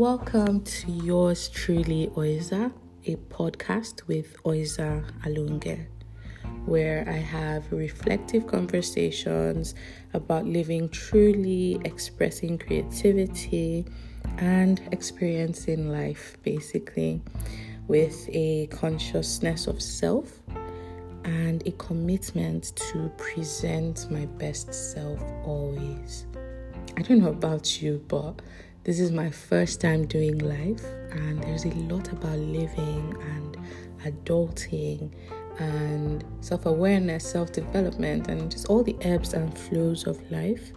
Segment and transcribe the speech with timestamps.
[0.00, 2.72] Welcome to yours truly, Oiza,
[3.04, 5.88] a podcast with Oiza Alunge,
[6.64, 9.74] where I have reflective conversations
[10.14, 13.84] about living truly, expressing creativity,
[14.38, 17.20] and experiencing life basically
[17.86, 20.40] with a consciousness of self
[21.24, 26.24] and a commitment to present my best self always.
[26.96, 28.40] I don't know about you, but
[28.84, 33.56] this is my first time doing life, and there's a lot about living and
[34.04, 35.12] adulting
[35.58, 40.72] and self awareness, self development, and just all the ebbs and flows of life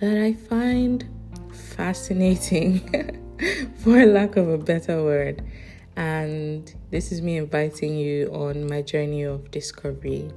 [0.00, 1.08] that I find
[1.52, 2.80] fascinating,
[3.78, 5.44] for lack of a better word.
[5.94, 10.30] And this is me inviting you on my journey of discovery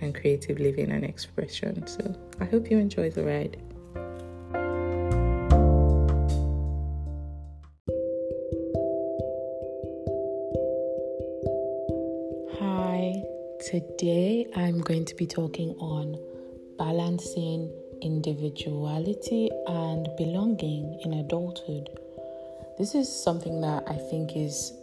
[0.00, 1.86] and creative living and expression.
[1.86, 3.62] So I hope you enjoy the ride.
[13.72, 16.18] Today I'm going to be talking on
[16.76, 21.88] balancing individuality and belonging in adulthood.
[22.76, 24.74] This is something that I think is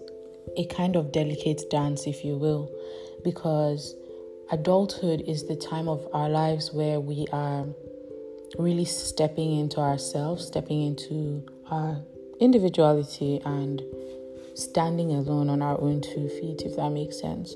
[0.57, 2.73] a kind of delicate dance, if you will,
[3.23, 3.95] because
[4.51, 7.67] adulthood is the time of our lives where we are
[8.57, 12.01] really stepping into ourselves, stepping into our
[12.39, 13.83] individuality, and
[14.55, 17.53] standing alone on our own two feet, if that makes sense.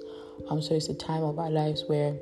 [0.50, 2.16] Um, so it's a time of our lives where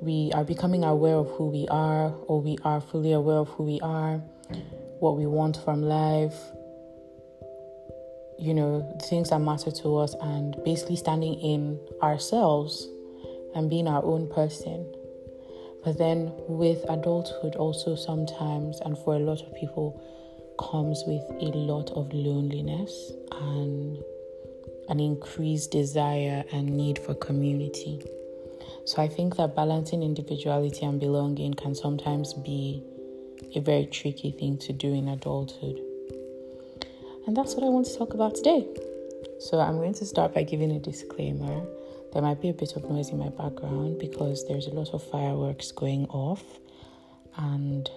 [0.00, 3.64] we are becoming aware of who we are, or we are fully aware of who
[3.64, 4.18] we are,
[5.00, 6.34] what we want from life,
[8.38, 12.86] you know, things that matter to us, and basically standing in ourselves
[13.54, 14.86] and being our own person.
[15.84, 20.00] But then with adulthood, also sometimes, and for a lot of people,
[20.58, 23.98] comes with a lot of loneliness and
[24.88, 28.02] an increased desire and need for community.
[28.84, 32.82] So I think that balancing individuality and belonging can sometimes be
[33.54, 35.78] a very tricky thing to do in adulthood.
[37.26, 38.66] And that's what I want to talk about today.
[39.40, 41.66] So I'm going to start by giving a disclaimer.
[42.12, 45.02] There might be a bit of noise in my background because there's a lot of
[45.02, 46.42] fireworks going off
[47.36, 47.90] and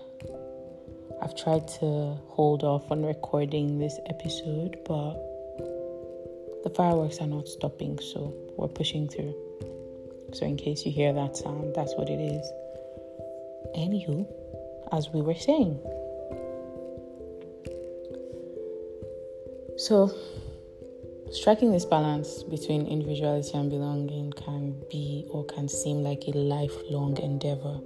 [1.22, 5.31] I've tried to hold off on recording this episode, but
[6.64, 9.36] the fireworks are not stopping, so we're pushing through.
[10.34, 12.52] So, in case you hear that sound, that's what it is.
[13.76, 14.28] Anywho,
[14.92, 15.80] as we were saying,
[19.78, 20.14] so
[21.32, 27.18] striking this balance between individuality and belonging can be or can seem like a lifelong
[27.18, 27.80] endeavor.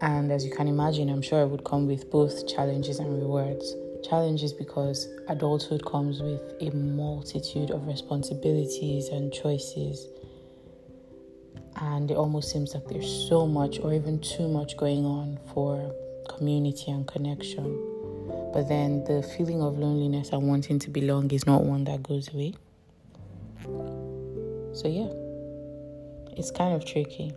[0.00, 3.76] And as you can imagine, I'm sure it would come with both challenges and rewards.
[4.08, 10.08] Challenges because adulthood comes with a multitude of responsibilities and choices.
[11.76, 15.94] And it almost seems like there's so much or even too much going on for
[16.28, 17.64] community and connection.
[18.52, 22.32] But then the feeling of loneliness and wanting to belong is not one that goes
[22.34, 22.54] away.
[24.74, 25.08] So, yeah,
[26.36, 27.32] it's kind of tricky.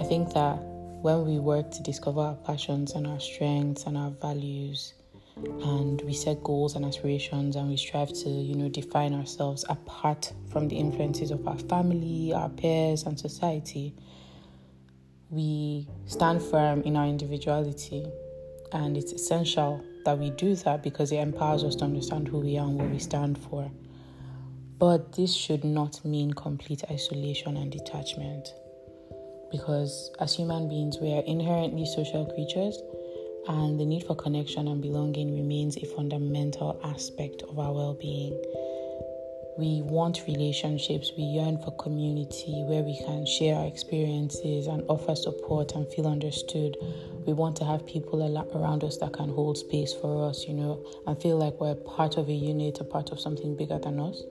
[0.00, 0.58] I think that
[1.02, 4.94] when we work to discover our passions and our strengths and our values
[5.36, 10.32] and we set goals and aspirations and we strive to you know define ourselves apart
[10.50, 13.94] from the influences of our family our peers and society
[15.32, 18.06] we stand firm in our individuality.
[18.70, 22.58] And it's essential that we do that because it empowers us to understand who we
[22.58, 23.70] are and what we stand for.
[24.78, 28.52] But this should not mean complete isolation and detachment
[29.52, 32.82] because as human beings, we are inherently social creatures,
[33.46, 38.32] and the need for connection and belonging remains a fundamental aspect of our well being.
[39.58, 45.14] We want relationships, we yearn for community where we can share our experiences and offer
[45.14, 46.74] support and feel understood.
[47.26, 48.24] We want to have people
[48.56, 52.16] around us that can hold space for us, you know, and feel like we're part
[52.16, 54.22] of a unit, a part of something bigger than us.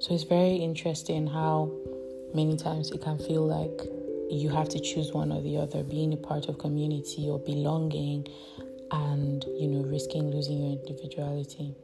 [0.00, 1.72] So it's very interesting how
[2.34, 3.80] Many times it can feel like
[4.30, 8.26] you have to choose one or the other, being a part of community or belonging
[8.90, 11.74] and, you know, risking losing your individuality.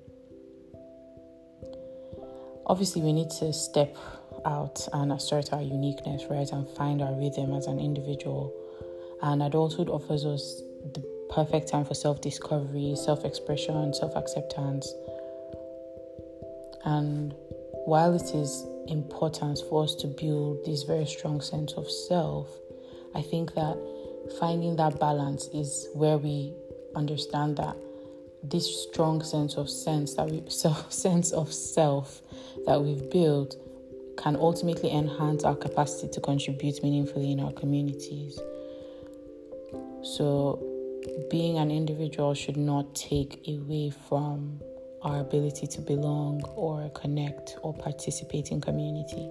[2.67, 3.97] Obviously, we need to step
[4.45, 8.53] out and assert our uniqueness, right, and find our rhythm as an individual.
[9.23, 10.61] And adulthood offers us
[10.93, 14.93] the perfect time for self discovery, self expression, self acceptance.
[16.85, 17.35] And
[17.87, 22.49] while it is important for us to build this very strong sense of self,
[23.15, 23.77] I think that
[24.39, 26.55] finding that balance is where we
[26.95, 27.77] understand that
[28.43, 32.23] this strong sense of sense that we self sense of self
[32.67, 33.57] that we've built
[34.17, 38.39] can ultimately enhance our capacity to contribute meaningfully in our communities.
[40.03, 40.63] So,
[41.31, 44.61] being an individual should not take away from
[45.05, 49.29] our ability to belong or connect or participate in community.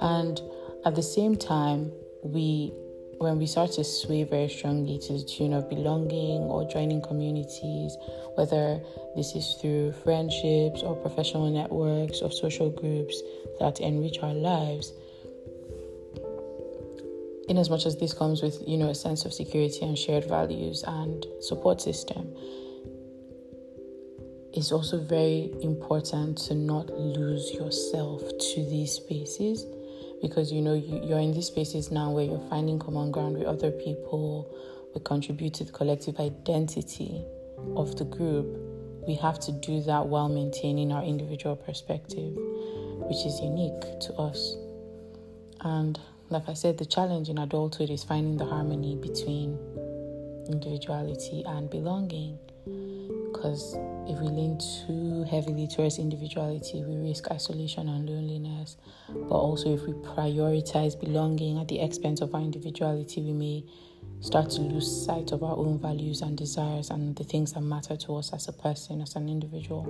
[0.00, 0.40] And
[0.84, 1.92] at the same time,
[2.22, 2.72] we
[3.18, 7.94] when we start to sway very strongly to the tune of belonging or joining communities,
[8.34, 8.80] whether
[9.14, 13.20] this is through friendships or professional networks or social groups
[13.58, 14.94] that enrich our lives,
[17.50, 20.24] in as much as this comes with, you know, a sense of security and shared
[20.24, 22.34] values and support system,
[24.60, 29.64] it's also very important to not lose yourself to these spaces
[30.20, 33.46] because you know you, you're in these spaces now where you're finding common ground with
[33.46, 34.54] other people
[34.94, 37.24] we contribute to the collective identity
[37.74, 38.46] of the group.
[39.08, 44.56] We have to do that while maintaining our individual perspective which is unique to us.
[45.62, 45.98] And
[46.28, 49.58] like i said the challenge in adulthood is finding the harmony between
[50.50, 52.38] individuality and belonging
[53.40, 58.76] because if we lean too heavily towards individuality, we risk isolation and loneliness.
[59.08, 63.64] But also, if we prioritize belonging at the expense of our individuality, we may
[64.20, 67.96] start to lose sight of our own values and desires and the things that matter
[67.96, 69.86] to us as a person, as an individual.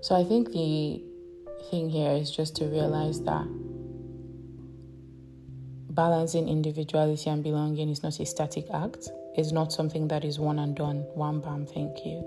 [0.00, 1.04] So, I think the
[1.70, 3.46] thing here is just to realize that
[5.90, 10.58] balancing individuality and belonging is not a static act is not something that is one
[10.58, 12.24] and done, one bam, thank you.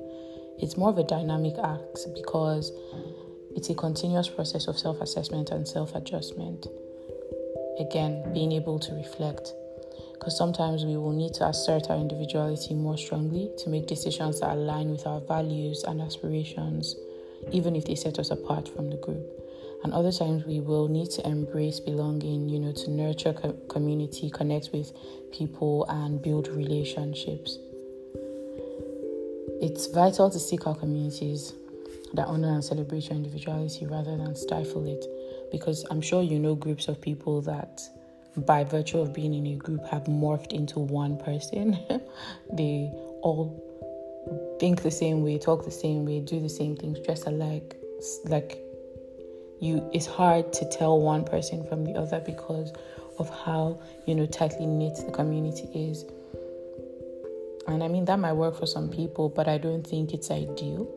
[0.60, 2.72] It's more of a dynamic act because
[3.56, 6.68] it's a continuous process of self assessment and self adjustment.
[7.80, 9.54] Again, being able to reflect.
[10.14, 14.52] Because sometimes we will need to assert our individuality more strongly to make decisions that
[14.52, 16.96] align with our values and aspirations,
[17.54, 19.26] even if they set us apart from the group.
[19.84, 24.30] And other times we will need to embrace belonging, you know, to nurture co- community,
[24.30, 24.92] connect with
[25.31, 27.58] people, and build relationships.
[29.62, 31.54] It's vital to seek out communities
[32.14, 35.06] that honor and celebrate your individuality rather than stifle it.
[35.52, 37.81] Because I'm sure you know groups of people that,
[38.36, 41.80] by virtue of being in a group, have morphed into one person.
[42.54, 42.92] they
[43.22, 43.66] all
[44.60, 47.78] think the same way, talk the same way, do the same things, dress alike,
[48.26, 48.62] like
[49.60, 52.74] you it's hard to tell one person from the other because
[53.18, 56.06] of how you know tightly knit the community is.
[57.68, 60.88] And i mean that might work for some people but i don't think it's ideal.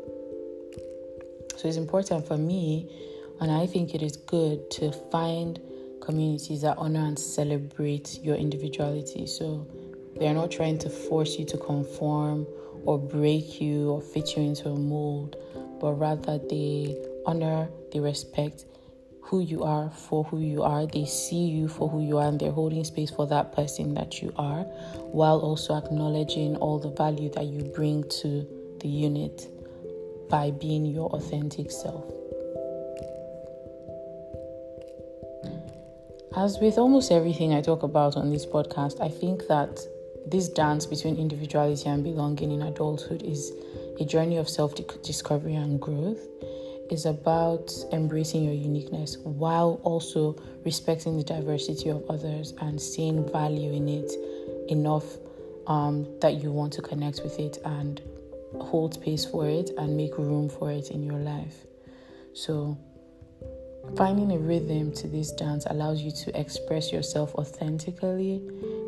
[1.56, 2.90] So it's important for me
[3.40, 5.60] and i think it is good to find
[6.00, 9.26] communities that honor and celebrate your individuality.
[9.26, 9.66] So
[10.18, 12.46] they're not trying to force you to conform
[12.84, 15.36] or break you or fit you into a mold
[15.80, 18.64] but rather they honor, they respect
[19.22, 20.86] who you are for who you are.
[20.86, 24.20] They see you for who you are and they're holding space for that person that
[24.20, 24.64] you are
[25.12, 28.46] while also acknowledging all the value that you bring to
[28.80, 29.48] the unit
[30.28, 32.04] by being your authentic self.
[36.36, 39.80] As with almost everything I talk about on this podcast, I think that
[40.26, 43.52] this dance between individuality and belonging in adulthood is
[44.00, 46.31] a journey of self discovery and growth
[46.90, 53.72] is about embracing your uniqueness while also respecting the diversity of others and seeing value
[53.72, 54.12] in it
[54.68, 55.04] enough
[55.66, 58.02] um, that you want to connect with it and
[58.60, 61.64] hold space for it and make room for it in your life.
[62.34, 62.76] So,
[63.96, 68.42] finding a rhythm to this dance allows you to express yourself authentically,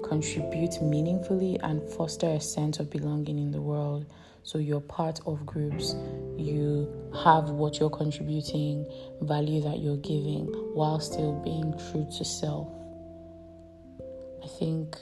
[0.04, 4.06] contribute meaningfully, and foster a sense of belonging in the world
[4.44, 5.94] so you're part of groups,
[6.36, 6.86] you
[7.24, 8.86] have what you're contributing,
[9.22, 12.68] value that you're giving, while still being true to self.
[14.44, 14.98] I think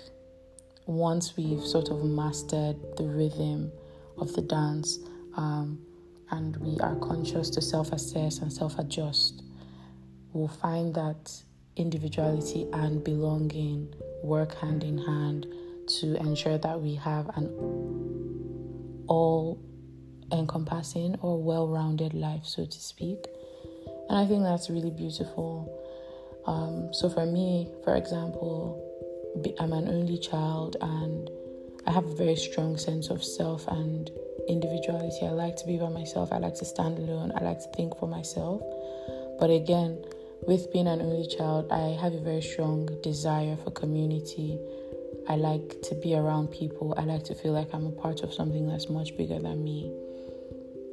[0.87, 3.73] once we've sort of mastered the rhythm
[4.17, 5.01] of the dance
[5.37, 5.81] um,
[6.31, 9.43] and we are conscious to self assess and self adjust,
[10.33, 11.33] we'll find that
[11.75, 15.47] individuality and belonging work hand in hand
[15.89, 18.22] to ensure that we have an
[19.09, 19.61] all
[20.33, 23.27] encompassing or well rounded life, so to speak.
[24.09, 25.79] And I think that's really beautiful.
[26.47, 28.89] Um, so, for me, for example,
[29.59, 31.31] I'm an only child and
[31.87, 34.11] I have a very strong sense of self and
[34.49, 35.27] individuality.
[35.27, 37.99] I like to be by myself, I like to stand alone, I like to think
[37.99, 38.63] for myself.
[39.39, 40.05] But again,
[40.47, 44.59] with being an only child, I have a very strong desire for community
[45.33, 46.95] I like to be around people.
[46.99, 49.91] I like to feel like I'm a part of something that's much bigger than me.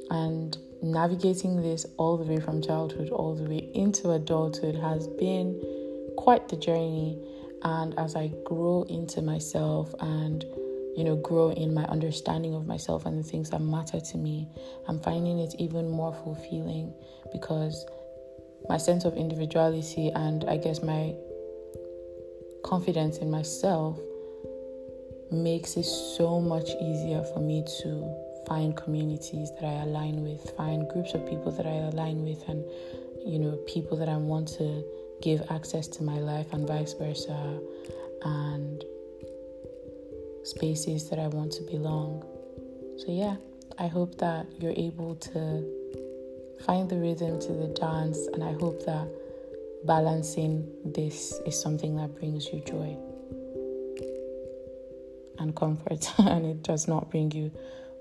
[0.08, 5.60] And navigating this all the way from childhood all the way into adulthood has been
[6.16, 7.22] quite the journey.
[7.64, 10.42] And as I grow into myself and
[10.96, 14.48] you know, grow in my understanding of myself and the things that matter to me,
[14.88, 16.94] I'm finding it even more fulfilling
[17.30, 17.84] because
[18.70, 21.14] my sense of individuality and I guess my
[22.64, 23.98] confidence in myself
[25.32, 28.14] makes it so much easier for me to
[28.46, 32.64] find communities that I align with, find groups of people that I align with, and
[33.24, 34.84] you know, people that I want to
[35.22, 37.60] give access to my life, and vice versa,
[38.22, 38.82] and
[40.42, 42.24] spaces that I want to belong.
[42.98, 43.36] So, yeah,
[43.78, 45.64] I hope that you're able to
[46.64, 49.06] find the rhythm to the dance, and I hope that
[49.86, 52.96] balancing this is something that brings you joy
[55.40, 57.50] and comfort, and it does not bring you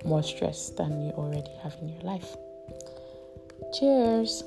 [0.05, 2.35] more stress than you already have in your life.
[3.73, 4.43] Cheers!